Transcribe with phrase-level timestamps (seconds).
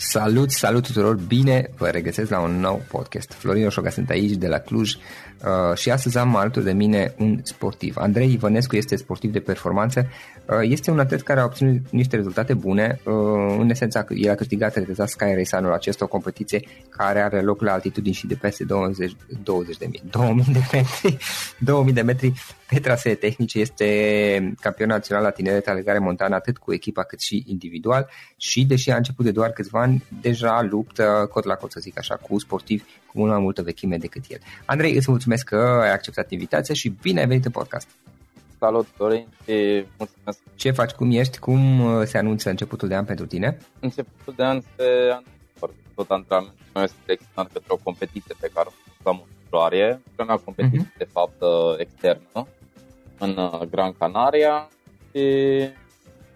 [0.00, 3.32] Salut, salut tuturor, bine vă regăsesc la un nou podcast.
[3.32, 4.94] Florin Oșoga sunt aici de la Cluj
[5.44, 7.96] uh, și astăzi am alături de mine un sportiv.
[7.96, 10.06] Andrei Ivănescu este sportiv de performanță,
[10.46, 13.14] uh, este un atlet care a obținut niște rezultate bune, uh,
[13.58, 17.60] în esența el a câștigat reteza Sky Race anul acesta, o competiție care are loc
[17.60, 21.16] la altitudini și de peste 20, 20 de mii, 2000 de metri,
[21.58, 22.32] 2000 de metri
[22.68, 27.44] pe trasee tehnice, este campion național la tineret alegare montană atât cu echipa cât și
[27.46, 28.08] individual.
[28.36, 31.98] Și deși a început de doar câțiva ani, deja luptă cot la cot să zic
[31.98, 34.38] așa cu sportivi cu mult mai multă vechime decât el.
[34.64, 37.88] Andrei, îți mulțumesc că ai acceptat invitația și bine ai venit în podcast.
[38.58, 40.38] Salut, Dorin, și mulțumesc.
[40.54, 43.58] Ce faci, cum ești, cum uh, se anunță începutul de an pentru tine?
[43.80, 45.36] Începutul de an se anunță
[45.98, 48.68] tot antrenamentul meu este externat către o competiție pe care
[49.02, 50.98] o am în februarie, prima competiție uh-huh.
[50.98, 52.46] de fapt uh, externă
[53.18, 54.68] în uh, Gran Canaria
[55.10, 55.24] și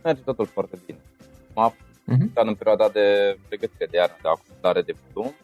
[0.02, 0.98] merge totul foarte bine.
[1.54, 2.32] M-a uh-huh.
[2.34, 5.34] în perioada de pregătire de iarnă, de acumulare de plumb,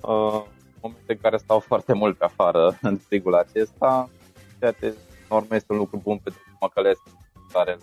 [0.00, 0.42] uh,
[0.82, 4.10] momente în care stau foarte mult pe afară în strigul acesta,
[4.58, 4.94] ceea ce
[5.28, 7.00] normal este un lucru bun pentru că mă călesc
[7.52, 7.78] care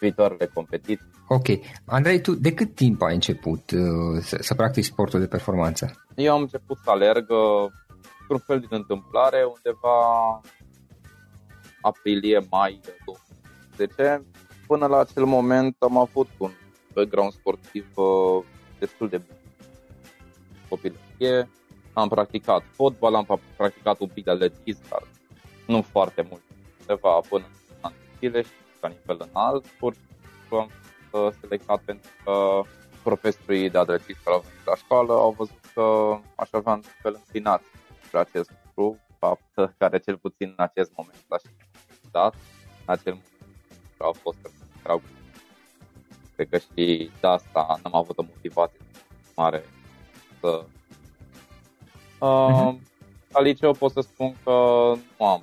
[0.00, 1.10] viitoarele competiții.
[1.28, 1.46] Ok.
[1.86, 6.04] Andrei, tu de cât timp ai început uh, să, să practici sportul de performanță?
[6.14, 7.70] Eu am început să alerg uh,
[8.20, 9.96] într-un fel din întâmplare undeva
[11.80, 12.80] aprilie-mai
[13.76, 14.24] 2010.
[14.66, 16.50] Până la acel moment am avut un
[16.94, 18.44] background sportiv uh,
[18.78, 19.36] destul de bun.
[20.68, 21.48] Copilărie,
[21.92, 25.02] am practicat fotbal, am practicat un pic de atletism, dar
[25.66, 26.42] nu foarte mult.
[26.80, 28.50] undeva până în an de zile și
[28.80, 30.00] la nivel înalt, pur și
[30.38, 30.70] simplu am
[31.10, 32.62] fost selectat pentru că
[33.02, 37.14] profesorii de atletism care au venit la școală au văzut că aș avea un fel
[37.14, 37.62] înclinat
[38.04, 41.42] spre acest lucru, fapt care cel puțin în acest moment l-aș
[42.10, 42.34] dat,
[42.86, 43.30] în acel moment
[43.98, 44.38] au fost
[44.84, 45.02] erau
[46.34, 48.80] Cred că și de asta n-am avut o motivație
[49.36, 49.64] mare
[50.40, 50.64] să
[52.22, 52.90] uh-huh.
[53.32, 54.50] La liceu pot să spun că
[55.18, 55.42] nu am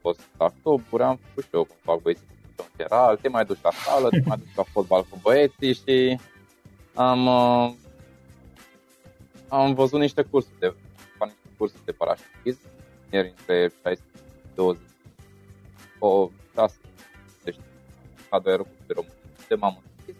[0.00, 2.24] fost la cluburi, am făcut și eu cum fac băieții
[2.56, 6.18] în general, te mai duci la sală, te mai duci la fotbal cu băieții și
[6.94, 7.72] am, uh,
[9.48, 10.74] am văzut niște cursuri de,
[11.20, 12.60] niște cursuri de parașutism,
[13.10, 14.00] ieri între 16
[14.40, 14.82] și 20,
[15.98, 16.74] o 6,
[17.44, 17.56] deci
[18.30, 19.16] cadru aeroclub de România,
[19.48, 20.16] de m-am înscris.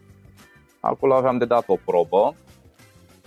[0.81, 2.35] Acolo aveam de dat o probă,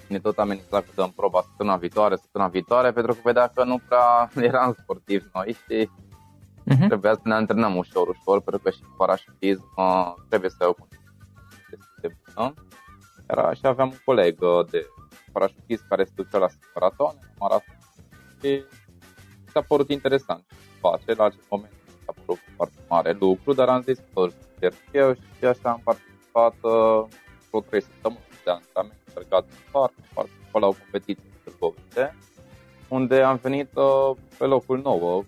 [0.10, 3.80] ne tot amenința că dăm proba săptămâna viitoare, săptămâna viitoare, pentru că vedea că nu
[3.88, 6.88] prea eram sportivi noi și uh-huh.
[6.88, 10.86] trebuia să ne antrenăm ușor, ușor, pentru că și parașutism uh, trebuie să ai o
[12.02, 12.54] de bună.
[13.28, 14.38] Era, și aveam un coleg
[14.70, 14.86] de
[15.32, 17.78] parașutist care se ducea la maraton, maraton
[18.42, 18.64] și
[19.52, 21.14] s-a părut interesant ce face.
[21.14, 21.72] La acest moment
[22.06, 24.28] s-a părut foarte mare lucru, dar am zis că
[24.60, 27.06] să eu și așa am participat uh,
[27.50, 32.16] vreo 3 săptămâni de antrenament încercat în parc, parc la o competiție în Târgoviște,
[32.88, 35.24] unde am venit uh, pe locul 9.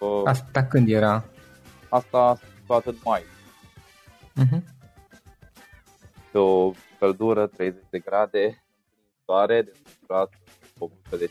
[0.00, 1.24] Uh, asta când era?
[1.88, 3.22] Asta a întâmplat în mai.
[4.40, 4.62] Uh-huh.
[6.32, 8.64] Pe o căldură, 30 de grade,
[9.24, 10.32] soare, de suprat,
[10.78, 11.30] o bucă de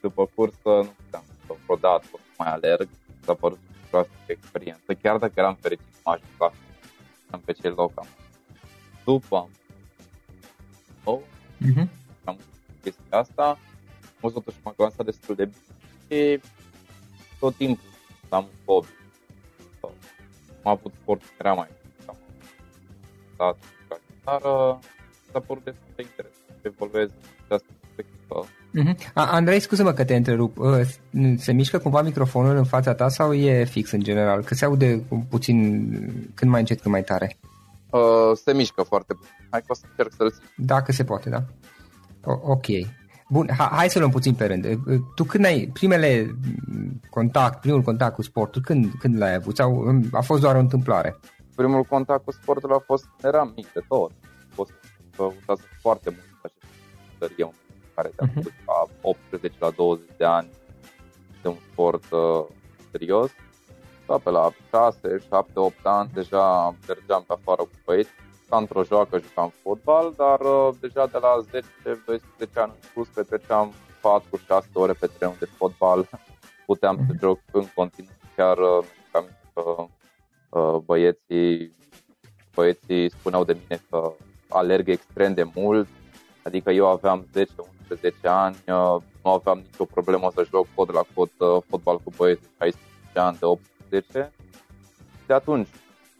[0.00, 2.88] după cursă nu puteam să vreodată să mai alerg,
[3.24, 3.58] s-a părut
[3.90, 6.54] o experiență, chiar dacă eram fericit, m-a ajutat
[7.44, 8.06] pe ce loc am.
[9.04, 9.50] După am
[11.04, 11.22] nou,
[11.60, 11.88] uh-huh.
[12.24, 12.36] am
[12.82, 13.58] chestia asta, am
[14.20, 16.40] văzut totuși m-am avansat destul de bine și
[17.38, 17.88] tot timpul
[18.28, 18.88] am un hobby.
[20.62, 21.68] Am avut sport era mai
[22.06, 22.16] am
[23.36, 23.56] dat
[23.88, 24.78] la chitară,
[25.32, 27.08] s-a părut destul de interesant să evoluez
[27.48, 28.46] de asta perspectivă.
[28.78, 29.12] Uh-huh.
[29.14, 30.58] Andrei, scuză-mă că te întrerup.
[30.58, 30.80] Uh,
[31.36, 34.44] se mișcă cumva microfonul în fața ta sau e fix în general?
[34.44, 35.88] Că se aude puțin
[36.34, 37.36] când mai încet, când mai tare.
[37.90, 39.48] Uh, se mișcă foarte bine.
[39.50, 41.44] Hai că o să încerc să-l Dacă se poate, da.
[42.24, 42.66] O, ok.
[43.28, 44.64] Bun, ha, hai să luăm puțin pe rând.
[44.64, 46.36] Uh, tu când ai primele
[47.10, 49.56] contact, primul contact cu sportul, când, când l-ai avut?
[49.56, 51.18] Sau um, a fost doar o întâmplare?
[51.54, 54.12] Primul contact cu sportul a fost, eram mic de tot.
[54.24, 54.72] A fost
[55.18, 56.72] uh, foarte mult acest
[57.18, 57.50] copilărie
[57.94, 58.66] care te-a uh-huh.
[58.66, 60.48] la 18 la 20 de ani
[61.42, 62.44] de un sport uh,
[62.90, 63.30] serios
[64.10, 68.10] da, pe la 6, 7, 8 ani deja mergeam pe afară cu băieți.
[68.48, 71.40] Ca într-o joacă jucam fotbal, dar uh, deja de la
[72.48, 73.72] 10-12 ani în sus petreceam
[74.58, 76.08] 4-6 ore pe teren de fotbal.
[76.66, 78.10] Puteam să joc în continuu.
[78.36, 79.86] Chiar uh, că
[80.58, 81.76] uh, băieții,
[82.54, 84.12] băieții spuneau de mine că
[84.48, 85.88] alerg extrem de mult.
[86.44, 87.44] Adică eu aveam 10-11
[88.22, 92.40] ani, uh, nu aveam nicio problemă să joc cod la cod uh, fotbal cu băieți
[92.40, 92.78] de 16
[93.14, 93.60] ani, de 8
[93.90, 94.32] 10.
[95.26, 95.68] De atunci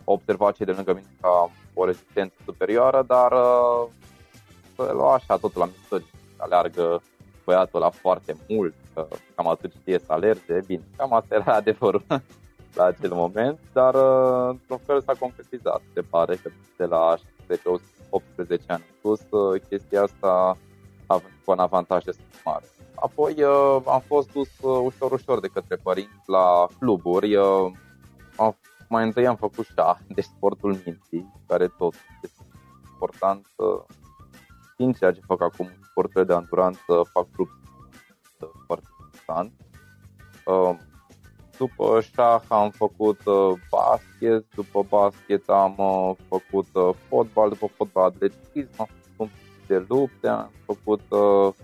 [0.05, 3.89] observa cei de lângă mine ca o rezistență superioară, dar uh,
[4.75, 6.07] să lua așa totul la mișto,
[6.37, 7.03] aleargă
[7.45, 12.05] băiatul la foarte mult, că cam atât știe să alerge, bine, cam asta era adevărul
[12.75, 17.17] la acel moment, dar uh, într-un fel s-a concretizat, se pare că de la
[18.11, 20.57] 18 ani în sus, uh, chestia asta
[21.07, 22.65] a venit cu un avantaj destul de mare.
[23.01, 27.37] Apoi uh, am fost dus uh, ușor, ușor de către părinți la cluburi.
[27.37, 27.71] Uh,
[28.37, 28.57] am,
[28.89, 32.47] mai întâi am făcut șah, deci sportul minții, care tot este
[32.93, 33.47] important.
[33.57, 33.83] Uh,
[34.77, 37.49] din ceea ce fac acum, sporturile de anduranță, fac club
[38.41, 39.53] uh, foarte important.
[40.47, 40.77] Uh,
[41.59, 48.05] după șah am făcut uh, basket, după basket am uh, făcut uh, fotbal, după fotbal
[48.05, 51.55] atletism, am făcut un pic de lupte, am făcut uh,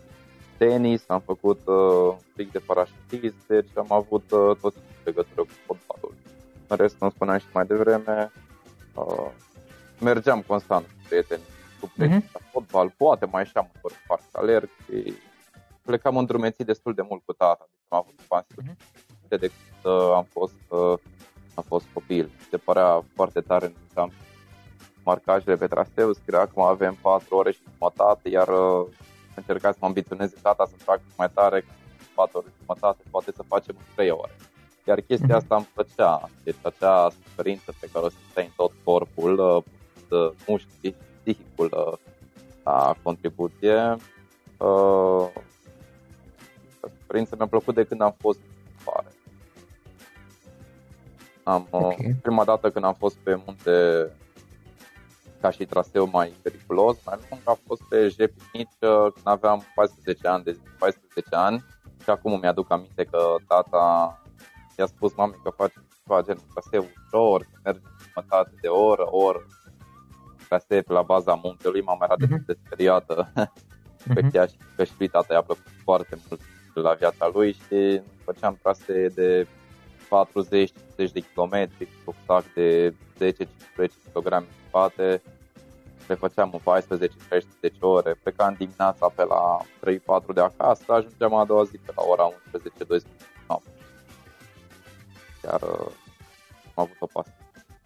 [0.59, 5.43] tenis, am făcut uh, un pic de parașutism, deci am avut uh, tot timpul legătură
[5.43, 6.15] cu fotbalul.
[6.67, 8.33] În rest, cum spuneam și mai devreme,
[8.95, 9.31] uh,
[10.01, 11.43] mergeam constant cu prieteni,
[11.81, 12.33] cu prieteni uh-huh.
[12.33, 15.15] la fotbal, poate mai ieșeam în parc să alerg și
[15.83, 19.29] plecam îndrumețit destul de mult cu tata, deci am avut pasiune uh-huh.
[19.29, 20.99] de când uh, am fost, uh,
[21.55, 22.31] am fost copil.
[22.51, 24.13] Se părea foarte tare, am
[25.05, 28.87] marcajele pe traseu, scria acum avem 4 ore și jumătate, iar uh,
[29.37, 31.65] încercat să mă ambiționeze tata să fac mai tare,
[32.15, 34.37] 4 ore jumătate, poate să facem în 3 ore.
[34.85, 35.37] Iar chestia mhm.
[35.37, 39.65] asta îmi plăcea, deci acea suferință pe care o simțeai în tot corpul,
[40.09, 41.99] uh, mușchii, psihicul uh,
[42.63, 43.97] la contribuție.
[44.59, 45.29] Uh,
[47.01, 49.09] suferința mi-a plăcut de când am fost în pare.
[51.43, 52.15] Am, okay.
[52.23, 54.11] Prima dată când am fost pe munte
[55.41, 60.45] ca și traseu mai periculos, mai lung, a fost pe Jepinici când aveam 14 ani,
[60.45, 61.65] de 14 ani
[62.03, 64.21] și acum îmi aduc aminte că tata
[64.79, 69.47] i-a spus mamei că face ceva gen traseu ușor, că merge jumătate de oră, oră
[70.49, 72.47] trasee pe la baza muntelui, mama era uh-huh.
[72.47, 73.33] de speriată
[74.15, 74.31] pe uh-huh.
[74.33, 76.41] chiar și că și tata i-a plăcut foarte mult
[76.75, 84.33] la viața lui și făceam trasee de 40-50 de kilometri cu sac de 10-15 kg
[84.33, 85.23] în spate
[86.07, 86.83] le făceam în
[87.71, 89.59] 14-16 ore, plecam dimineața pe la
[90.23, 93.03] 3-4 de acasă, ajungeam a doua zi pe la ora 11-12
[93.49, 93.71] noapte.
[95.43, 95.91] Chiar uh,
[96.75, 97.35] am avut o pasă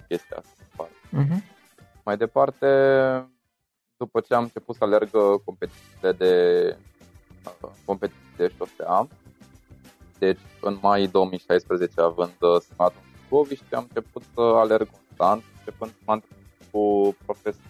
[0.09, 0.89] chestia asta.
[1.19, 1.43] Uh-huh.
[2.05, 2.67] Mai departe,
[3.97, 6.33] după ce am început să alerg uh, competițiile de
[7.63, 9.09] uh, competiții de șosea,
[10.19, 14.89] deci în mai 2016 având uh, semnatul în Bucoviști, am început să alerg
[15.21, 16.21] constant, începând să mă
[16.71, 17.61] cu profesor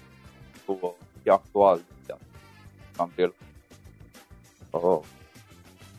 [0.66, 0.96] cu
[1.30, 2.14] actual de
[2.96, 3.34] Gabriel.
[4.70, 4.98] Uh,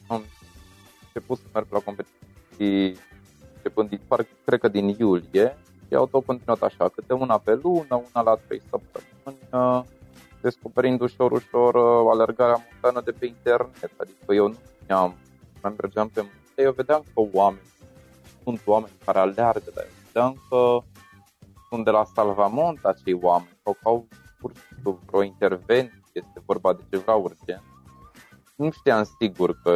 [0.07, 0.23] am
[1.05, 2.99] început să merg la competiții
[3.55, 7.59] începând din, parc, cred că din iulie și au tot continuat așa, câte una pe
[7.63, 9.83] lună, una la trei săptămâni, uh,
[10.41, 13.91] descoperind ușor, ușor uh, alergarea montană de pe internet.
[13.97, 15.15] Adică eu nu am,
[15.61, 17.67] mai mergeam pe munte, eu vedeam că oameni,
[18.43, 20.83] sunt oameni care alergă, dar eu vedeam că
[21.71, 24.07] sunt de la Salvamont acei oameni, sau că au
[24.39, 27.63] pur și simplu vreo intervenție, este vorba de ceva urgent.
[28.55, 29.73] Nu știam sigur că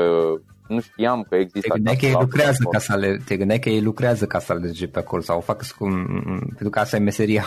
[0.67, 1.67] nu știam că există.
[1.67, 4.51] Te gândeai că ei lucrează ca să le, te gândeai că ei lucrează ca să
[4.51, 6.05] alerge pe acolo sau fac cum,
[6.45, 7.43] pentru că asta e meseria.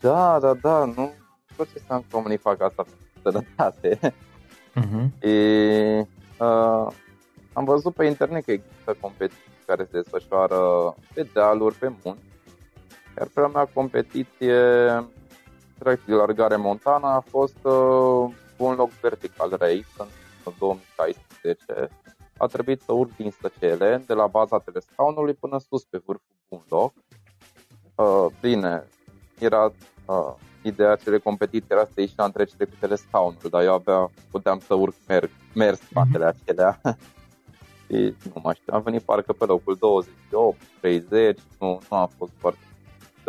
[0.00, 1.10] Da, da, da, nu
[1.56, 3.98] tot ce să oamenii fac asta pentru sănătate.
[4.80, 5.20] Uh-huh.
[5.20, 5.98] E,
[6.38, 6.92] uh,
[7.52, 10.58] am văzut pe internet că există competiții care se desfășoară
[11.14, 12.20] pe dealuri, pe munți,
[13.18, 14.54] iar prima mea competiție
[15.78, 19.86] track de largare montana a fost uh, un loc vertical race
[20.44, 21.88] în 2016.
[22.36, 26.62] A trebuit să urc din stăcele de la baza telescaunului până sus pe vârful un
[26.68, 26.92] loc.
[27.94, 28.84] Uh, bine,
[29.38, 29.72] era
[30.06, 34.58] uh, ideea acelei competiții era să ieși la întrecere cu telescaunul, dar eu abia puteam
[34.58, 36.40] să urc merg, mers spatele mm-hmm.
[36.42, 36.80] acelea.
[37.86, 42.32] și nu mai știu, am venit parcă pe locul 28, 30, nu, nu a fost
[42.38, 42.58] foarte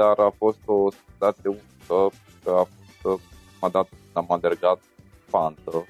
[0.02, 2.68] dar a fost o situație unică că a
[3.02, 3.22] fost,
[3.62, 4.80] m-a dat, am alergat
[5.30, 5.86] pantă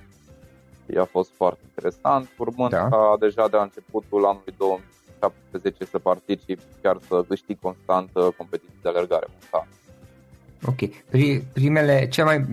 [0.85, 2.87] și a fost foarte interesant, urmând da.
[2.89, 8.79] ca deja de la începutul anului 2017 să particip, chiar să câștig constant uh, competiții
[8.81, 9.71] de alergare montană.
[10.65, 10.81] Ok.
[11.53, 12.45] Primele, cea mai,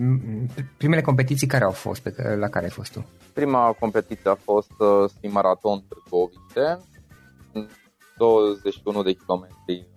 [0.77, 3.05] primele competiții care au fost, pe, la care ai fost tu?
[3.33, 6.79] Prima competiție a fost uh, Sim Marathon Târgoviște,
[8.17, 9.94] 21 de kilometri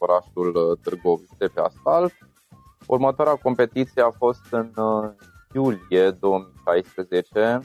[0.00, 2.12] orașul uh, Târgoviște pe asfalt.
[2.86, 5.10] Următoarea competiție a fost în uh,
[5.54, 7.60] iulie 2016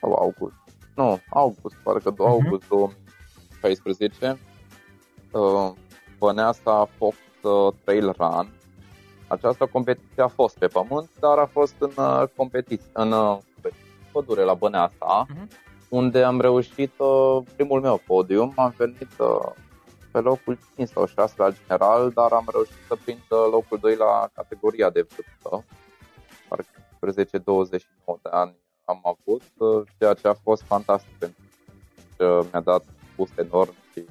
[0.00, 0.56] sau august.
[0.94, 2.26] Nu, august, parcă uh-huh.
[2.26, 4.38] august 2016.
[5.32, 5.72] Uh,
[6.18, 8.48] Băneasa Fox uh, Trail Run.
[9.28, 13.38] Această competiție a fost pe pământ, dar a fost în uh, competiție, în uh,
[14.12, 15.46] pădure la Băneasa, uh-huh.
[15.88, 18.52] unde am reușit uh, primul meu podium.
[18.56, 19.50] Am venit uh,
[20.16, 23.96] pe locul 5 sau 6 la general, dar am reușit să prind uh, locul 2
[23.96, 25.64] la categoria de vârstă.
[26.48, 31.42] Parcă 10-29 de ani am avut, uh, ceea ce a fost fantastic pentru
[32.16, 32.84] că mi-a dat
[33.16, 34.04] boost enorm și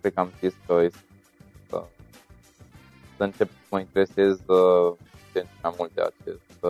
[0.00, 1.04] cred că am zis că este
[1.68, 1.84] să,
[3.16, 4.92] să încep să mă interesez uh,
[5.32, 6.60] ce mai mult de acest,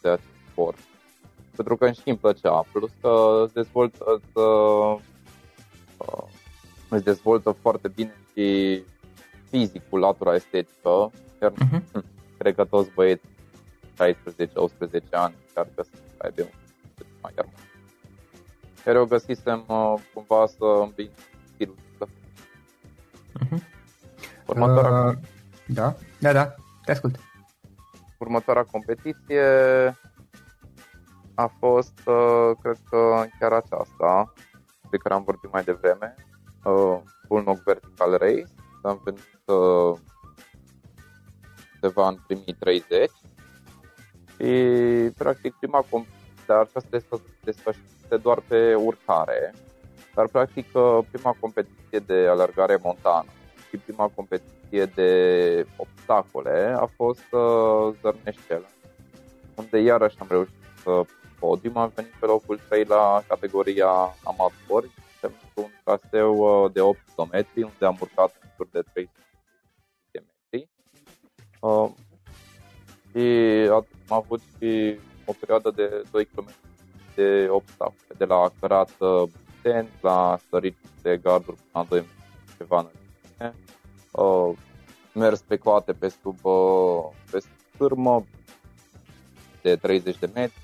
[0.00, 0.78] de acest sport.
[1.56, 4.96] Pentru că și îmi plăcea, plus că dezvoltă uh,
[6.96, 8.82] îți dezvoltă foarte bine și
[9.48, 11.10] fizicul, latura estetică.
[11.38, 12.02] Chiar uh-huh.
[12.38, 13.24] cred că toți băieți
[13.94, 13.98] 16-18
[15.10, 16.48] ani încearcă să aibă un
[17.20, 17.58] mai armonic.
[18.84, 21.10] Chiar eu găsisem uh, cumva să îmbin
[21.54, 22.14] stilul ăsta.
[23.40, 23.62] Uh-huh.
[24.46, 24.90] Următoarea...
[24.90, 25.14] Uh,
[25.66, 27.16] da, da, da, te ascult.
[28.18, 29.42] Următoarea competiție
[31.34, 34.32] a fost, uh, cred că chiar aceasta,
[34.90, 36.14] de care am vorbit mai devreme,
[36.64, 38.54] uh, Bullnock Vertical Race.
[38.82, 39.98] Am venit uh,
[41.74, 43.10] undeva în primii 30
[44.36, 45.84] și practic prima
[46.46, 49.54] dar aceasta este desfășurată doar pe urcare,
[50.14, 53.28] dar practic uh, prima competiție de alergare montană
[53.68, 58.68] și prima competiție de obstacole a fost uh, Zărneștele,
[59.54, 61.02] unde iarăși am reușit să
[61.38, 63.90] podium, am venit pe locul 3 la categoria
[64.24, 64.90] amatori
[65.54, 69.12] un traseu de 8 km, unde am urcat în jur de 300
[70.10, 70.68] de metri.
[71.60, 71.90] Uh,
[73.10, 76.50] și am avut și o perioadă de 2 km
[77.14, 78.90] de obstacole, de la cărat
[79.62, 83.54] Buten, la sărit de garduri până la 2 metri, ceva înălțime,
[84.10, 84.58] uh,
[85.14, 88.24] mers pe coate pe sub, uh, pe sub cârmă
[89.62, 90.62] de 30 de metri,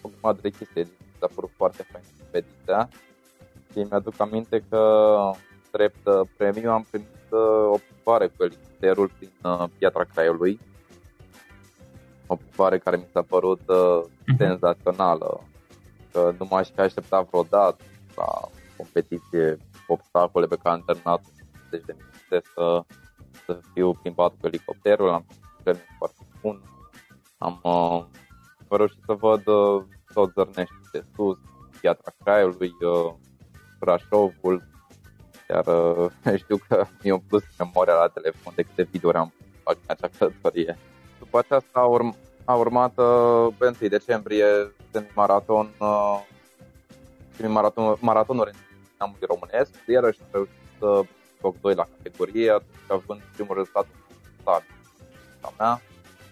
[0.00, 2.88] o grămadă de chestii, s-a părut foarte fain expediția
[3.72, 4.80] și mi-aduc aminte că
[5.70, 10.60] drept premiu am primit uh, o plimbare cu elicopterul prin uh, Piatra Craiului,
[12.26, 14.36] o plimbare care mi s-a părut uh, uh-huh.
[14.38, 15.40] senzațională,
[16.12, 17.84] că nu m-aș fi așteptat vreodată
[18.16, 21.22] la competiție, obstacole pe care am terminat
[21.70, 22.82] 10 de minute să,
[23.46, 25.24] să fiu plimbat cu elicopterul, am
[25.62, 26.62] premiu foarte bun,
[27.38, 28.04] am uh,
[28.68, 29.82] reușit să văd uh,
[30.14, 31.38] tot Zărnești de sus,
[31.80, 33.14] Piatra Craiului, uh,
[33.78, 34.62] Brașovul,
[35.50, 36.10] iar uh,
[36.42, 39.32] știu că mi-a plus memoria la telefon de câte videouri am
[39.62, 40.78] fac în acea călătorie.
[41.18, 44.46] După aceasta a, urm- a urmat uh, pe 1 decembrie
[44.90, 46.20] semi-maraton, uh,
[47.36, 48.58] semi-maraton maratonuri în
[48.98, 51.02] neamului românesc, iarăși am reușit să
[51.40, 53.86] loc 2 la categorie, atunci având primul rezultat
[55.42, 55.80] în mea.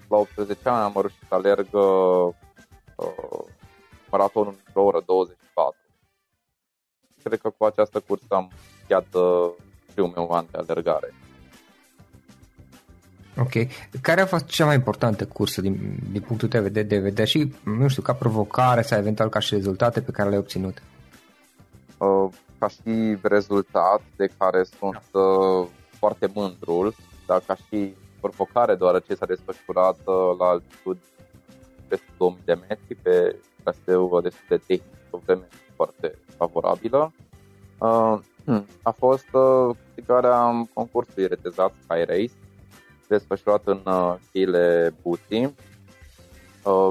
[0.09, 2.35] La 18 ani am reușit să alerg uh,
[4.11, 5.46] maratonul într-o oră 24.
[7.27, 9.53] Cred că cu această cursă am încheiat uh,
[9.95, 11.15] primul meu an de alergare.
[13.39, 13.53] Ok.
[14.01, 17.55] Care a fost cea mai importantă cursă din, din punctul tău de, de vedere și,
[17.65, 20.83] nu știu, ca provocare sau eventual ca și rezultate pe care le-ai obținut?
[21.99, 22.29] Uh,
[22.59, 25.69] ca și rezultat de care sunt uh,
[25.99, 26.95] foarte mândrul,
[27.27, 31.05] dar ca și provocare, deoarece s-a desfășurat uh, la altitudini
[31.89, 37.13] peste 2000 de metri pe traseu destul de tehnic, o vreme foarte favorabilă.
[37.79, 42.33] Uh, hmm, a fost uh, câștigarea concursului retezat Sky Race,
[43.09, 43.81] desfășurat în
[44.33, 45.55] cheile Buti,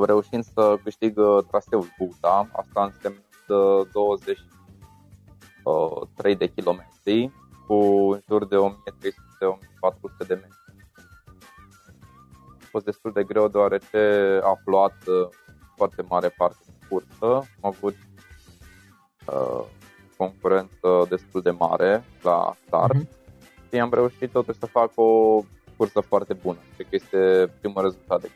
[0.06, 3.24] reușind să câștig traseul Buta, asta însemnând
[3.92, 7.32] 23 de kilometri
[7.68, 7.76] cu
[8.12, 8.60] în jur de 1300-1400
[10.28, 10.66] de metri
[12.76, 13.98] fost destul de greu deoarece
[14.44, 15.28] a plouat uh,
[15.76, 17.26] foarte mare parte din cursă.
[17.62, 17.96] Am avut
[19.26, 19.66] uh,
[20.18, 23.70] concurență destul de mare la start mm-hmm.
[23.70, 25.42] și am reușit totuși să fac o
[25.78, 26.58] cursă foarte bună.
[26.76, 28.30] Cred că este primul rezultat de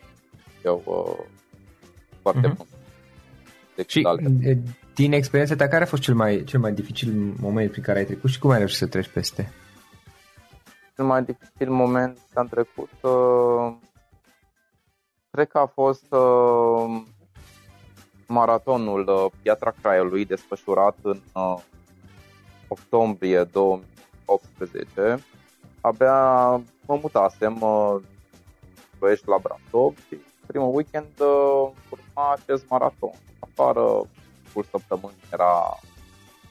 [0.64, 1.24] eu uh,
[2.22, 2.56] foarte mm-hmm.
[2.56, 2.66] bun.
[3.86, 4.08] și
[4.94, 8.04] din experiența ta, care a fost cel mai, cel mai dificil moment prin care ai
[8.04, 9.52] trecut și cum ai reușit să treci peste?
[10.96, 13.76] Cel mai dificil moment am trecut uh,
[15.30, 17.02] Cred că a fost uh,
[18.30, 21.58] maratonul uh, Piatra Craiului desfășurat în uh,
[22.68, 25.24] octombrie 2018.
[25.80, 26.50] Abia
[26.86, 27.96] mă mutasem uh,
[28.98, 30.16] Băiești la Brașov și
[30.46, 33.14] primul weekend uh, urma acest maraton.
[33.38, 34.02] Afară,
[34.52, 35.78] pur săptămâni era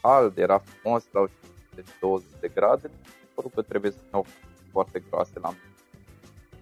[0.02, 1.28] cald, era frumos, erau
[1.74, 2.90] de 20 de grade,
[3.34, 4.26] părut că trebuie să iau
[4.72, 5.74] foarte groase la mine.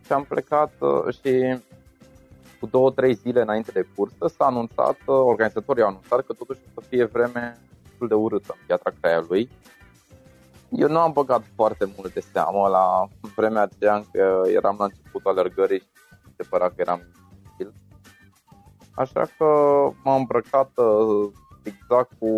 [0.05, 1.59] Și am plecat uh, și
[2.61, 6.61] cu două, trei zile înainte de cursă s-a anunțat, uh, organizatorii au anunțat că totuși
[6.75, 9.51] o să fie vreme destul de urâtă în Piatra Craiului.
[10.71, 15.31] Eu nu am băgat foarte mult de seamă la vremea aceea încă eram la începutul
[15.31, 17.01] alergării și se părea că eram
[17.43, 17.73] dificil.
[18.95, 19.45] Așa că
[20.05, 21.31] m-am îmbrăcat uh,
[21.63, 22.29] exact cu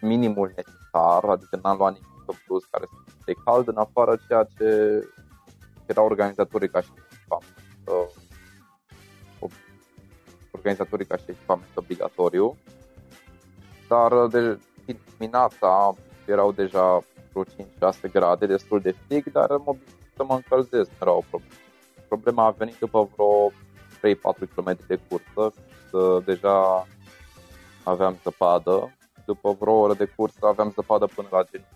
[0.00, 4.48] minimul necesar, adică n-am luat nimic în plus care să fie cald, în afară ceea
[4.58, 4.68] ce
[5.86, 6.90] era organizatorii ca și
[10.64, 12.56] organizatorii ca și echipament obligatoriu,
[13.88, 14.58] dar uh, de
[15.16, 15.94] dimineața
[16.26, 19.76] erau deja vreo 5-6 grade, destul de frig, dar mă
[20.16, 21.54] să mă încălzesc, nu era o problemă.
[22.08, 23.52] Problema a venit după vreo 3-4
[24.54, 25.52] km de cursă,
[26.24, 26.86] deja
[27.84, 28.96] aveam zăpadă,
[29.26, 31.74] după vreo oră de cursă aveam zăpadă până la genunchi.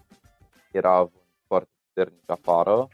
[0.71, 1.11] Era
[1.47, 2.89] foarte puternic afară.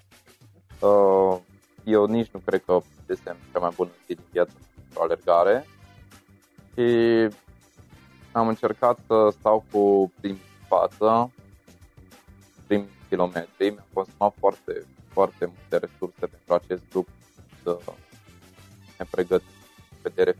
[0.80, 1.38] Uh,
[1.84, 2.78] eu nici nu cred că
[3.08, 5.66] este cea mai bună zi din viață pentru alergare,
[6.76, 7.28] și
[8.32, 11.32] am încercat să stau cu primii față,
[12.66, 13.70] primii kilometri.
[13.70, 17.12] Mi-am consumat foarte, foarte multe resurse pentru acest lucru
[17.62, 17.78] să
[18.98, 19.48] ne pregătim
[20.02, 20.36] vedere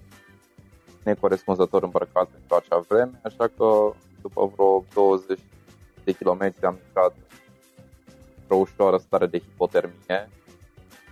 [1.05, 3.93] necorespunzător îmbrăcat pentru acea vreme, așa că
[4.23, 5.39] după vreo 20
[6.05, 7.15] de kilometri am intrat
[8.49, 10.31] o ușoară stare de hipotermie.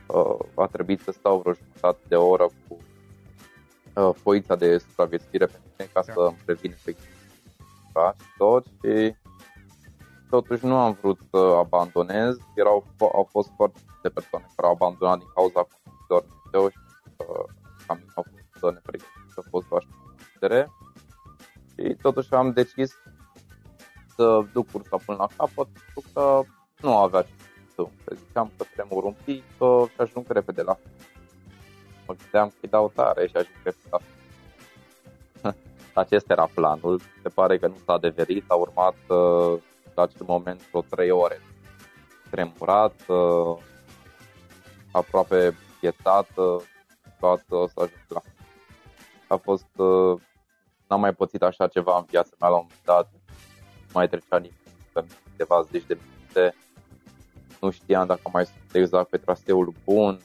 [0.07, 2.79] Uh, a trebuit să stau vreo jumătate de oră cu
[3.94, 9.14] uh, foița de supraviețuire pentru mine ca să îmi previn efectiv și tot și
[10.31, 12.37] totuși nu am vrut să abandonez.
[12.55, 16.78] Erau, au fost foarte multe persoane care au abandonat din cauza condițiilor meteo și
[17.16, 17.44] uh,
[17.87, 19.85] cam au fost nepregătiți, a fost doar
[21.74, 22.92] și totuși am decis
[24.16, 26.42] să duc cursa până la capăt pentru că
[26.81, 27.33] nu avea ce
[27.74, 30.78] să Ziceam că tremur un pic că și ajung repede la
[32.12, 33.98] Mă gândeam că îi dau tare și ajung repede la
[36.03, 37.01] Acesta era planul.
[37.22, 38.44] Se pare că nu s-a adeverit.
[38.51, 39.61] A urmat uh,
[39.94, 41.40] la acel moment vreo 3 ore
[42.31, 43.59] tremurat, uh,
[44.92, 46.62] aproape pietat, uh,
[47.20, 48.20] toată să ajung la
[49.29, 49.66] A fost,
[50.87, 53.11] n-am mai pățit așa ceva în viața mea la un moment dat,
[53.92, 56.57] mai trecea nimeni pe câteva zeci de minute,
[57.61, 60.20] nu știam dacă mai sunt exact pe traseul bun,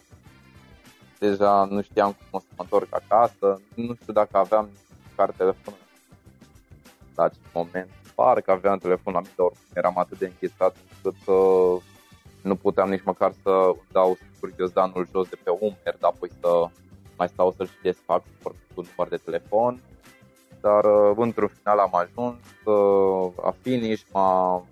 [1.19, 4.69] deja nu știam cum o să mă întorc acasă, nu știu dacă aveam
[5.15, 5.73] care telefon
[7.15, 7.89] la acest moment.
[8.15, 11.82] Parcă aveam telefon la mine, dar eram atât de închisat încât uh,
[12.41, 16.69] nu puteam nici măcar să dau curiozdanul jos de pe umăr, dar apoi să
[17.17, 19.82] mai stau să-l citesc fax cu număr de telefon.
[20.62, 24.63] Dar uh, într-un final am ajuns, uh, a finish m-a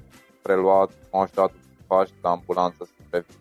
[0.42, 1.52] preluat, m-a ajutat
[1.88, 3.36] faci la ambulanță să revin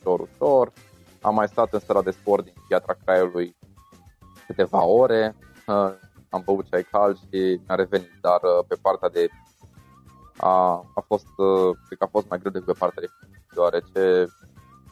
[0.00, 0.72] ușor, ușor.
[1.20, 3.56] Am mai stat în starea de sport din Piatra Craiului
[4.46, 5.92] câteva ore, uh,
[6.30, 9.28] am băut ceai cald și mi-a revenit, dar uh, pe partea de
[10.36, 10.50] a,
[10.94, 13.08] a fost, uh, cred că a fost mai greu decât pe partea de
[13.54, 14.32] deoarece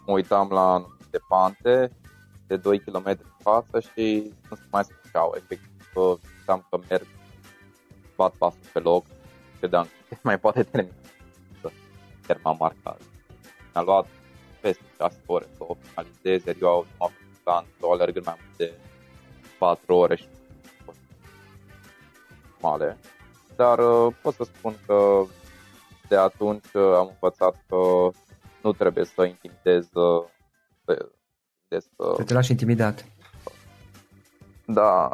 [0.07, 1.91] mă uitam la de pante
[2.47, 5.35] de 2 km în față și nu se mai sfârșeau.
[5.37, 5.71] Efectiv,
[6.41, 7.07] știam că merg,
[8.17, 9.05] bat pasul pe loc,
[9.59, 10.95] credeam că mai poate termina.
[12.27, 13.01] Terma marcat.
[13.75, 14.07] Mi-a luat
[14.61, 18.57] peste 6 ore să o finalizez, iar eu nu am făcut plan, alergând mai mult
[18.57, 18.73] de
[19.59, 20.27] 4 ore și
[22.61, 22.97] normale,
[23.57, 25.23] dar uh, pot să spun că
[26.09, 27.77] de atunci uh, am învățat că
[28.62, 30.25] nu trebuie să intimidez uh,
[31.69, 32.12] de să...
[32.16, 33.05] Să te lași intimidat.
[34.66, 35.11] Da,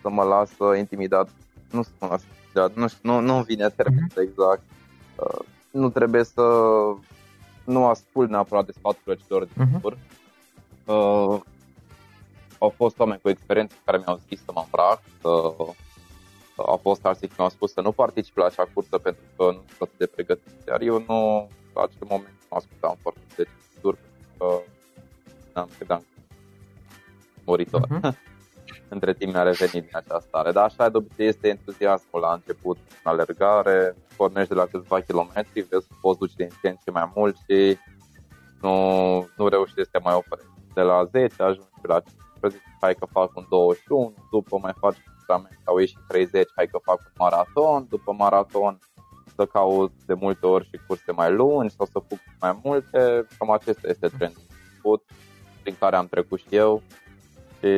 [0.00, 1.28] să mă las intimidat.
[1.70, 4.22] Nu să mă las intimidat, nu, știu, nu, nu vine termenul uh-huh.
[4.22, 4.62] exact.
[5.16, 6.42] Uh, nu trebuie să
[7.64, 9.80] nu ascult neapărat de sfaturile celor din uh-huh.
[9.80, 9.98] jur.
[10.86, 11.40] Uh,
[12.58, 15.28] au fost oameni cu experiență care mi-au zis să mă îmbrac, să
[16.56, 19.62] au fost alții care mi-au spus să nu particip la acea cursă pentru că nu
[19.66, 20.52] sunt atât de pregătit.
[20.68, 23.46] Iar eu nu, la acel moment, nu ascultam foarte de
[23.80, 24.60] dur pentru că
[25.54, 26.04] n-am credeam
[27.44, 27.86] moritor.
[27.86, 28.12] Uh-huh.
[28.94, 30.52] Între timp mi-a revenit din această stare.
[30.52, 33.96] Dar așa de obicei este entuziasmul la început în alergare.
[34.16, 37.36] Pornești de la câțiva kilometri, vezi că poți duce din ce în ce mai mult
[37.36, 37.78] și
[38.60, 38.74] nu,
[39.36, 40.48] nu reușești să te mai oprești.
[40.74, 45.60] De la 10 ajungi la 15, hai că fac un 21, după mai faci antrenament
[45.64, 48.78] au ieșit 30, hai că fac un maraton, după maraton
[49.36, 53.50] să caut de multe ori și curse mai lungi sau să fug mai multe, cam
[53.50, 54.42] acesta este trendul
[54.82, 55.02] început
[55.62, 56.82] prin care am trecut și eu
[57.58, 57.68] și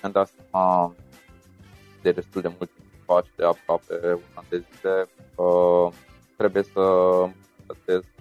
[0.00, 0.94] mi-am dat seama
[2.02, 2.70] de destul de mult
[3.06, 5.88] aproape de zile că
[6.36, 6.80] trebuie să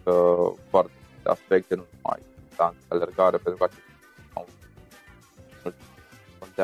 [0.04, 0.86] uh,
[1.24, 3.69] aspecte, nu numai distanță, alergare, pentru că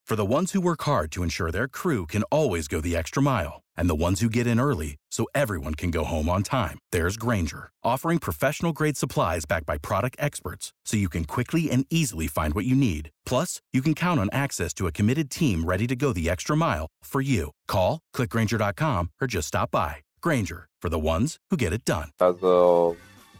[0.03, 3.21] For the ones who work hard to ensure their crew can always go the extra
[3.21, 6.77] mile, and the ones who get in early so everyone can go home on time,
[6.91, 11.85] there's Granger, offering professional grade supplies backed by product experts so you can quickly and
[11.89, 13.09] easily find what you need.
[13.25, 16.55] Plus, you can count on access to a committed team ready to go the extra
[16.55, 17.51] mile for you.
[17.67, 19.95] Call, clickgranger.com, or just stop by.
[20.21, 22.09] Granger, for the ones who get it done.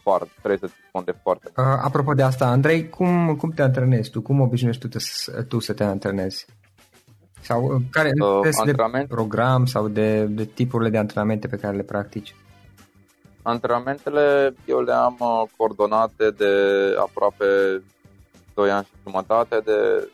[0.04, 4.22] foarte, trebuie să răspunde foarte uh, Apropo de asta, Andrei, cum, cum te antrenezi tu?
[4.22, 5.00] Cum obișnuiești tu, te,
[5.42, 6.46] tu să te antrenezi?
[7.42, 9.08] Sau uh, care uh, antrenament?
[9.08, 12.36] de program sau de, de tipurile de antrenamente pe care le practici?
[13.42, 16.54] Antrenamentele eu le am uh, coordonate de
[17.00, 17.46] aproape
[18.54, 20.10] 2 ani și jumătate de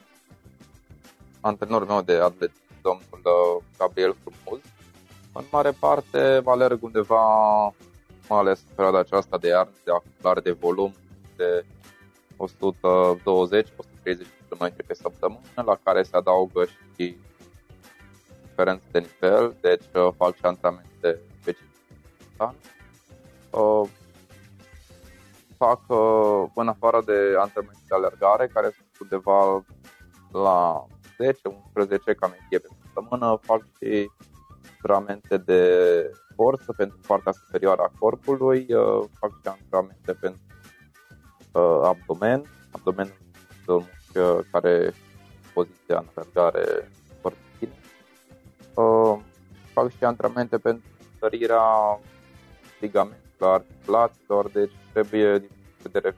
[1.42, 4.62] antrenorul meu de atlet, domnul uh, Gabriel Frumuz.
[5.34, 7.24] În mare parte alerg undeva
[8.30, 10.94] mai ales în perioada aceasta de iarnă, de acumulare de volum
[11.36, 11.66] de
[12.38, 17.18] 120-130 km pe săptămână, la care se adaugă și
[18.50, 22.56] diferențe de nivel, deci uh, fac și antrenamente specifice.
[23.52, 23.90] Uh,
[25.58, 29.64] fac uh, în afară de antrenamente de alergare, care sunt undeva
[30.32, 30.86] la
[32.12, 34.12] 10-11 cam pe săptămână, fac și
[34.74, 35.62] antrenamente de
[36.36, 40.42] forță pentru partea superioară a corpului, uh, fac și antrenamente pentru
[41.52, 43.18] uh, abdomen, abdomenul
[43.68, 43.84] uh,
[44.52, 44.94] care
[45.54, 47.74] poziția în alergare foarte bine.
[48.74, 49.18] Uh,
[49.74, 52.00] fac și antrenamente pentru întărirea
[52.80, 55.50] ligamentelor la articulațiilor, deci trebuie din
[55.82, 56.16] vedere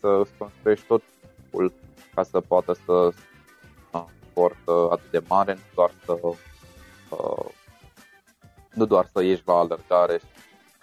[0.00, 1.02] să îți construiești tot
[1.36, 1.72] timpul
[2.14, 3.10] ca să poată să
[4.38, 7.50] sport atât de mare, nu doar să uh,
[8.74, 10.24] nu doar să ieși la alergare și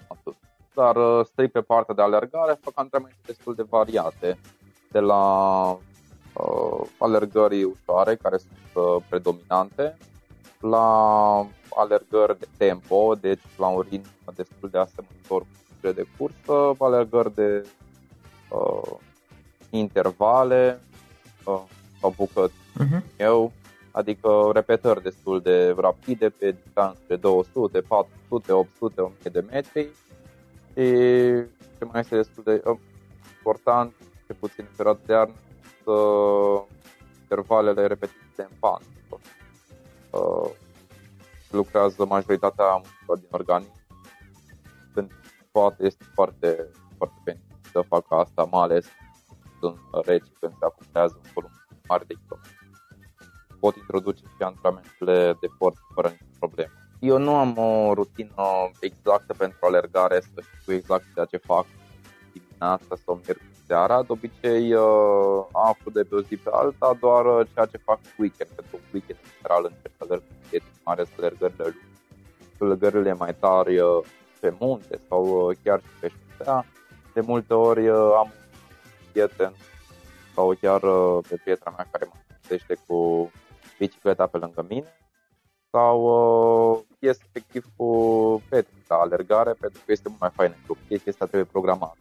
[0.07, 0.35] atât.
[0.73, 4.39] Dar uh, stăi pe partea de alergare, fac antrenamente destul de variate,
[4.91, 5.23] de la
[5.71, 5.77] uh,
[6.97, 9.97] alergări ușoare, care sunt uh, predominante,
[10.59, 15.41] la alergări de tempo, deci la un ritm destul de asemănător
[15.81, 17.65] cu de cursă, alergări de
[18.49, 18.91] uh,
[19.69, 20.81] intervale
[21.45, 21.61] uh,
[21.99, 23.01] sau bucăți uh-huh.
[23.17, 23.51] eu,
[23.91, 29.89] adică repetări destul de rapide pe distanțe de 200, 400, 800, 1000 de metri
[30.67, 30.83] și
[31.77, 32.77] ce mai este destul de uh,
[33.37, 33.93] important,
[34.27, 35.33] ce puțin în perioada de iarnă,
[35.85, 36.63] uh,
[37.21, 38.81] intervalele repetitive în pan.
[40.11, 40.49] Uh,
[41.51, 43.73] lucrează majoritatea mușchilor din organism.
[44.93, 45.11] Când
[45.51, 48.85] poate este foarte, foarte benefic să facă asta, mai ales
[49.61, 51.51] în reci, când se acumulează un volum
[51.87, 52.57] mare de kilometri.
[53.59, 56.71] Pot introduce și antrenamentele de forță fără nicio problemă.
[56.99, 61.65] Eu nu am o rutină exactă pentru alergare, să știu exact ceea ce fac
[62.33, 64.01] dimineața sau miercuri seara.
[64.01, 67.77] De obicei uh, am făcut de pe o zi pe alta doar uh, ceea ce
[67.77, 70.23] fac weekend, pentru weekend în general încerc să alerg
[70.83, 71.77] mai ales alergările lungi,
[72.59, 73.99] alergările mai tari uh,
[74.39, 76.65] pe munte sau chiar și pe șosea.
[77.13, 79.53] De multe ori am un prieten
[80.33, 80.79] sau chiar
[81.29, 83.31] pe prietena mea care mă găsește cu
[83.77, 84.93] bicicleta pe lângă mine
[85.71, 87.87] sau ies efectiv cu
[88.49, 90.77] prieteni la alergare pentru că este mult mai fain în grup.
[90.87, 91.97] Chestia asta trebuie programată.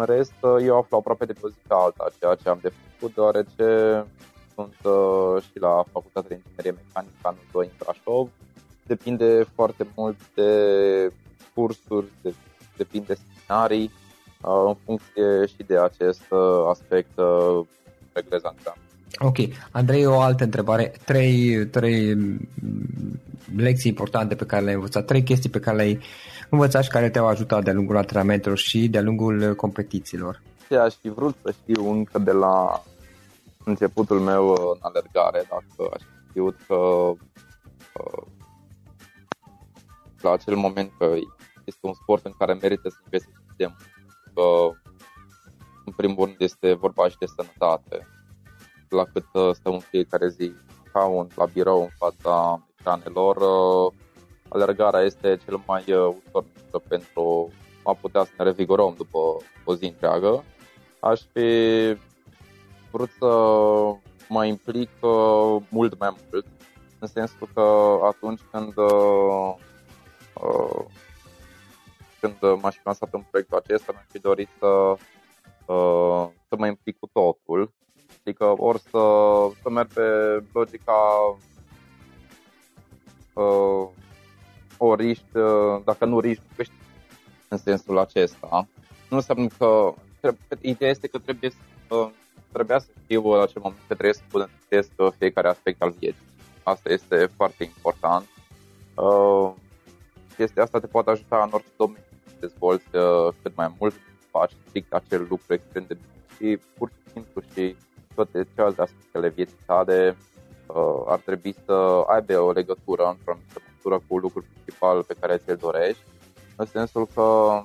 [0.00, 2.72] În rest, eu aflu aproape de pe o zi pe alta ceea ce am de
[2.78, 3.66] făcut, deoarece
[4.54, 8.30] sunt uh, și la Facultatea de Inginerie Mecanică anul 2 în Brașov.
[8.86, 10.52] Depinde foarte mult de
[11.54, 12.34] cursuri, de,
[12.76, 13.90] depinde de seminarii,
[14.42, 17.60] uh, în funcție și de acest uh, aspect uh,
[18.12, 18.89] reglez antrenament.
[19.18, 19.36] Ok.
[19.70, 20.92] Andrei, o altă întrebare.
[21.04, 22.16] Trei, trei
[23.56, 26.00] lecții importante pe care le-ai învățat, trei chestii pe care le-ai
[26.50, 30.42] învățat și care te-au ajutat de-a lungul antrenamentelor și de-a lungul competițiilor.
[30.68, 32.82] Ce aș fi vrut să știu încă de la
[33.64, 38.26] începutul meu în alergare, dacă aș fi știut că uh,
[40.20, 41.14] la acel moment că
[41.64, 43.80] este un sport în care merită să investești de mult,
[44.34, 44.78] că
[45.84, 48.06] în primul rând este vorba și de sănătate,
[48.90, 50.52] la cât uh, stăm în fiecare zi
[50.92, 53.92] ca un la birou în fața ecranelor, uh,
[54.48, 56.44] alergarea este cel mai uh, ușor
[56.88, 57.52] pentru
[57.84, 59.18] a putea să ne revigorăm după
[59.64, 60.44] o zi întreagă.
[61.00, 61.48] Aș fi
[62.90, 63.26] vrut să
[64.28, 64.90] mă implic
[65.68, 66.46] mult mai mult,
[66.98, 67.60] în sensul că
[68.02, 68.74] atunci când
[72.20, 74.94] când m-aș fi lansat în proiectul acesta, mi-aș fi dorit să,
[76.48, 77.72] să mă implic cu totul
[78.24, 78.98] Adică ori să,
[79.62, 80.02] să merg pe
[80.52, 80.92] logica
[83.34, 83.88] uh,
[84.78, 86.72] o riști, uh, dacă nu riști, riști
[87.48, 88.68] în sensul acesta.
[89.08, 89.94] Nu înseamnă că
[90.60, 92.10] ideea este că trebuie să, uh,
[92.52, 96.28] trebuia să știu la acel moment că trebuie să îmbunătățesc uh, fiecare aspect al vieții.
[96.62, 98.28] Asta este foarte important.
[98.94, 99.52] Uh,
[100.36, 103.94] chestia asta te poate ajuta în orice domeniu să dezvolți uh, cât mai mult,
[104.30, 107.76] faci strict acel lucru extrem de bine și pur și simplu și
[108.24, 110.16] toate celelalte aspectele vieții tale
[110.66, 115.36] uh, ar trebui să aibă o legătură într-o anumită măsură cu lucrul principal pe care
[115.36, 116.02] ți-l dorești,
[116.56, 117.60] în sensul că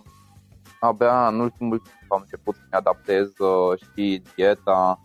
[0.80, 5.00] abia în ultimul timp am început să-mi adaptez uh, și dieta,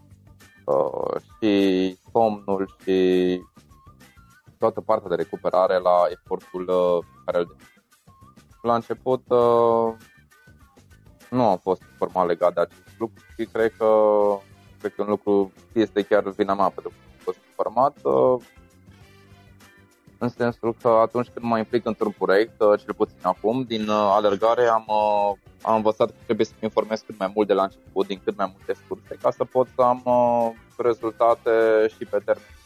[0.64, 3.40] uh, și somnul și
[4.58, 7.66] toată partea de recuperare la efortul uh, pe care îl depun.
[8.62, 9.94] La început uh,
[11.30, 13.86] nu am fost formal legat de acest lucru și cred că
[14.80, 18.42] cred că un lucru este chiar vina mea pentru că am fost informat, uh,
[20.18, 24.10] în sensul că atunci când mă implic într-un proiect, uh, cel puțin acum, din uh,
[24.18, 24.84] alergare am,
[25.62, 28.36] am învățat că trebuie să mă informez cât mai mult de la început, din cât
[28.36, 30.02] mai multe surse, ca să pot să am
[30.76, 31.50] rezultate
[31.88, 32.59] și pe termen scurt.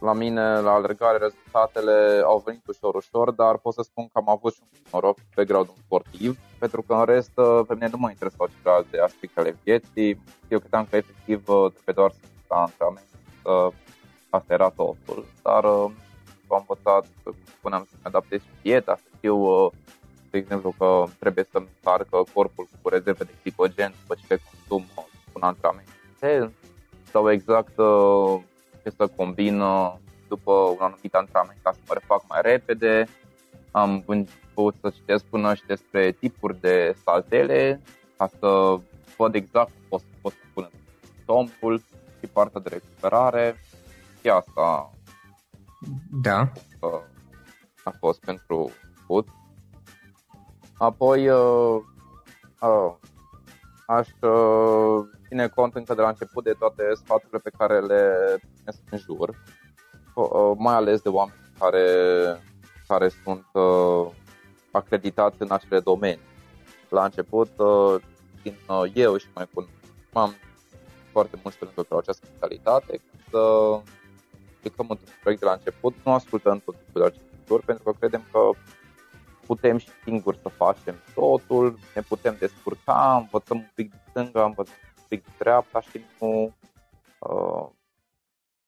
[0.00, 4.28] La mine, la alergare, rezultatele au venit ușor, ușor, dar pot să spun că am
[4.28, 7.30] avut și un noroc pe gradul sportiv, pentru că în rest
[7.66, 10.22] pe mine nu mă interesau celelalte aspecte ale vieții.
[10.48, 13.06] Eu credeam că efectiv trebuie doar să la antrenament,
[14.30, 15.94] asta era totul, dar am
[16.48, 19.70] învățat, cum spuneam, să-mi adaptez și dieta, să știu,
[20.30, 24.86] de exemplu, că trebuie să-mi încarcă corpul cu rezerve de glicogen după ce consum
[25.32, 25.88] un antrenament
[27.10, 28.42] sau exact ce
[28.90, 29.62] să combin
[30.28, 33.06] după un anumit antrenament ca să mă refac mai repede.
[33.70, 37.80] am început să citesc până și despre tipuri de saltele
[38.16, 38.78] ca să
[39.16, 40.70] văd exact cum pot, pot să pun
[41.24, 41.82] tombul
[42.20, 43.56] și partea de recuperare.
[44.20, 44.90] Și asta
[46.22, 46.52] da.
[46.80, 47.02] a,
[47.84, 48.70] a fost pentru
[49.06, 49.28] put.
[50.78, 51.80] Apoi uh,
[52.60, 52.94] uh,
[53.86, 58.02] aș uh, ține cont încă de la început de toate sfaturile pe care le
[58.54, 59.28] primesc în jur,
[60.14, 61.86] uh, mai ales de oameni care,
[62.88, 64.06] care sunt uh,
[64.70, 66.34] acreditați în acele domenii.
[66.88, 67.94] La început, uh,
[68.42, 69.68] din uh, eu și mai pun,
[70.12, 70.34] am
[71.12, 73.38] foarte mulți pentru pe această specialitate, să
[74.56, 78.24] aplicăm într-un proiect de la început, nu ascultăm tot tipul de arhitecturi, pentru că credem
[78.32, 78.50] că
[79.46, 84.74] putem și singuri să facem totul, ne putem descurca, învățăm un pic de stânga, învățăm
[85.10, 86.54] un pic de dreapta și nu
[87.18, 87.66] uh,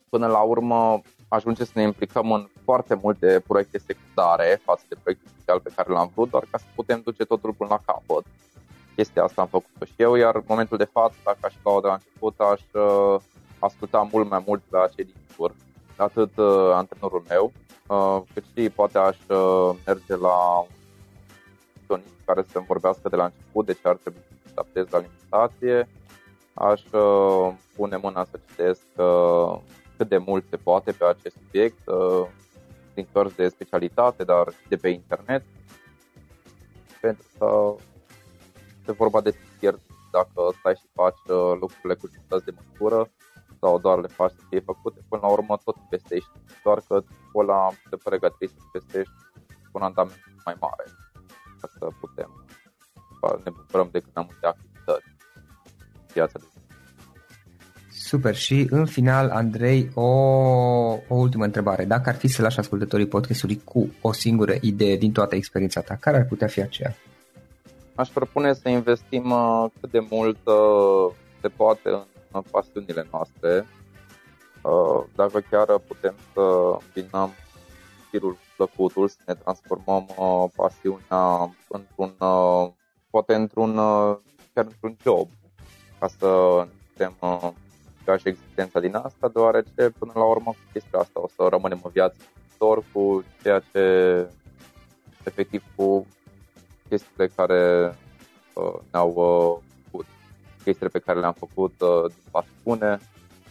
[0.09, 5.29] până la urmă ajunge să ne implicăm în foarte multe proiecte secundare față de proiectul
[5.29, 8.25] special pe care l-am vrut, doar ca să putem duce totul până la capăt.
[8.95, 11.87] Chestia asta am făcut-o și eu, iar în momentul de față, dacă aș lua de
[11.87, 13.21] la început, aș uh,
[13.59, 15.55] asculta mult mai mult la cei din jur,
[15.97, 17.53] atât uh, antrenorul meu,
[17.87, 20.67] uh, cât și poate aș uh, merge la
[21.89, 25.89] un care să-mi vorbească de la început de ce ar trebui să adaptez la alimentație.
[26.59, 29.61] Aș uh, pune mâna să citesc uh,
[29.97, 32.27] cât de mult se poate pe acest subiect, uh,
[32.95, 35.45] din cărți de specialitate, dar și de pe internet,
[37.01, 37.75] pentru că
[38.79, 39.81] este vorba de pierd.
[40.13, 43.11] Dacă stai și faci uh, lucrurile cu jumătăți de măsură
[43.61, 46.31] sau doar le faci să fie făcute, până la urmă tot investești,
[46.65, 49.13] doar că timpul ăla te pregătești să investești
[49.73, 50.85] un andament mai mare
[51.61, 52.45] ca să putem
[53.45, 55.18] ne bucurăm de cât mai multe activități
[56.13, 56.59] viața de
[58.09, 60.03] Super și în final, Andrei, o,
[61.09, 61.85] o ultimă întrebare.
[61.85, 65.97] Dacă ar fi să lași ascultătorii podcastului cu o singură idee din toată experiența ta,
[66.01, 66.95] care ar putea fi aceea?
[67.95, 71.91] Aș propune să investim uh, cât de mult uh, se poate
[72.33, 73.67] în pasiunile noastre.
[74.63, 76.41] Uh, dacă chiar putem să
[76.85, 77.31] îmbinăm
[78.11, 80.07] firul plăcutul, să ne transformăm
[80.57, 82.15] pasiunea într-un,
[83.11, 83.75] poate într-un,
[84.55, 85.29] chiar într-un job,
[85.99, 86.27] ca să
[86.93, 87.15] putem
[88.05, 91.81] ca și existența din asta, deoarece până la urmă cu chestia asta o să rămânem
[91.85, 92.17] în viață
[92.49, 93.83] viitor cu ceea ce
[95.25, 96.07] efectiv cu
[96.89, 97.95] chestiile care
[98.55, 100.07] uh, ne-au uh, făcut,
[100.65, 102.99] chestiile pe care le-am făcut uh, din pasiune,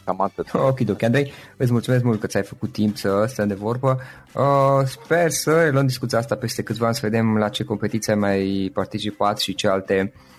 [0.06, 0.54] cam atât.
[0.54, 3.98] Ok, ok, Andrei, îți mulțumesc mult că ți-ai făcut timp să stăm de vorbă.
[4.36, 8.20] Uh, sper să luăm discuția asta peste câțiva ani, să vedem la ce competiție ai
[8.20, 10.37] mai participat și ce alte uh,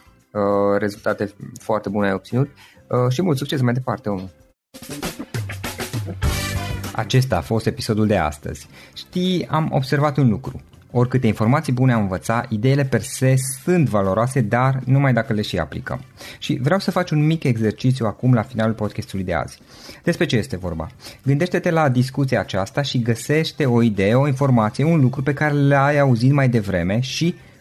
[0.78, 2.48] rezultate foarte bune ai obținut.
[2.88, 4.28] Uh, și mult succes mai departe, omul.
[6.94, 8.68] Acesta a fost episodul de astăzi.
[8.94, 10.60] Știi, am observat un lucru.
[10.90, 15.58] Oricâte informații bune am învățat, ideile per se sunt valoroase, dar numai dacă le și
[15.58, 16.00] aplicăm.
[16.38, 19.58] Și vreau să faci un mic exercițiu acum la finalul podcastului de azi.
[20.02, 20.88] Despre ce este vorba?
[21.24, 25.98] Gândește-te la discuția aceasta și găsește o idee, o informație, un lucru pe care l-ai
[25.98, 27.34] auzit mai devreme și,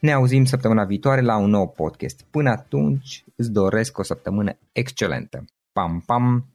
[0.00, 2.24] Ne auzim săptămâna viitoare la un nou podcast.
[2.30, 5.44] Până atunci, îți doresc o săptămână excelentă.
[5.72, 6.46] Pam, pam!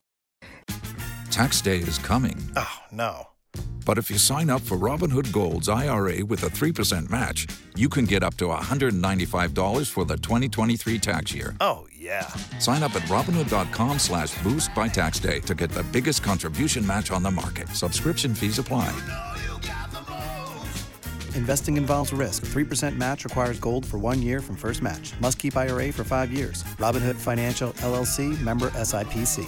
[1.36, 2.38] Tax day is coming.
[2.56, 3.36] Oh, no.
[3.86, 7.46] But if you sign up for Robinhood Gold's IRA with a 3% match,
[7.76, 11.56] you can get up to $195 for the 2023 tax year.
[11.60, 12.28] Oh, yeah.
[12.60, 17.12] Sign up at Robinhood.com slash boost by tax day to get the biggest contribution match
[17.12, 17.70] on the market.
[17.70, 18.92] Subscription fees apply.
[21.36, 22.46] Investing involves risk.
[22.46, 25.14] 3% match requires gold for one year from first match.
[25.20, 26.64] Must keep IRA for five years.
[26.80, 29.46] Robinhood Financial LLC member SIPC.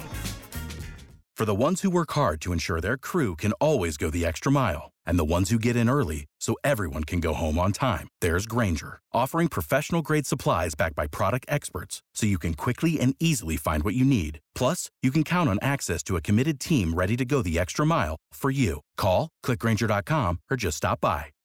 [1.38, 4.50] For the ones who work hard to ensure their crew can always go the extra
[4.50, 8.08] mile, and the ones who get in early so everyone can go home on time,
[8.20, 13.14] there's Granger, offering professional grade supplies backed by product experts so you can quickly and
[13.20, 14.40] easily find what you need.
[14.56, 17.86] Plus, you can count on access to a committed team ready to go the extra
[17.86, 18.80] mile for you.
[18.96, 21.26] Call, clickgranger.com, or just stop by.